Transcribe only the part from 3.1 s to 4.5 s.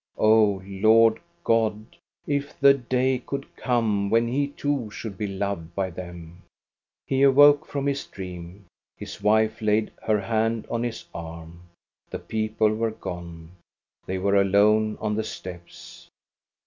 could come when he